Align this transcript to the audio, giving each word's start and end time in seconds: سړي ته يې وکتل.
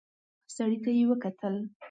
سړي 0.55 0.77
ته 0.83 0.91
يې 0.97 1.03
وکتل. 1.09 1.55